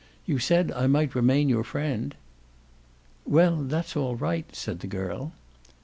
[0.25, 2.15] You said I might remain your friend."
[3.23, 5.31] "Well, that's all right," said the girl.